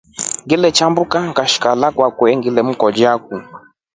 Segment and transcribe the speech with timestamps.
[0.43, 3.41] Ngiletambuka ngashika hala kwake kwete ngilemkolia foo.